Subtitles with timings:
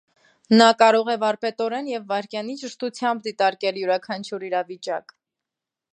[0.59, 5.15] Նա կարող է վարպետորեն և վայրկյանի ճշտությամբ դիտարկել յուրաքանչյուր իրավիճակ։